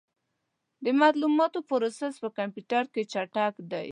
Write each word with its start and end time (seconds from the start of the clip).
د 0.83 0.85
معلوماتو 0.99 1.59
پروسس 1.69 2.13
په 2.23 2.29
کمپیوټر 2.37 2.83
کې 2.93 3.03
چټک 3.11 3.55
دی. 3.71 3.87